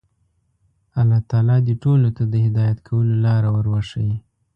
الله 0.99 1.19
تعالی 1.29 1.57
دې 1.67 1.75
ټولو 1.83 2.07
ته 2.17 2.23
د 2.33 2.35
هدایت 2.45 2.79
کولو 2.87 3.13
لاره 3.25 3.49
ور 3.55 3.65
وښيي. 3.73 4.15